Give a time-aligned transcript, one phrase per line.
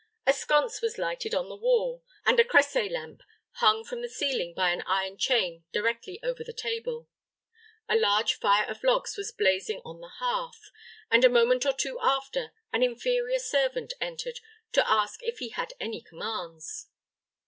[0.25, 3.21] A sconce was lighted on the wall, and a cresset, lamp
[3.57, 7.07] hung from the ceiling by an iron chain directly over the table.
[7.87, 10.71] A large fire of logs was blazing on the hearth;
[11.11, 14.39] and, a moment or two after, an inferior servant entered
[14.71, 16.87] to ask if he had any commands.